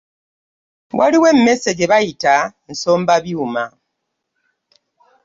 Waliwo 0.97 1.25
emmeese 1.33 1.69
gye 1.77 1.89
bayita 1.91 2.35
nsomba 2.71 3.13
byuma. 3.23 3.63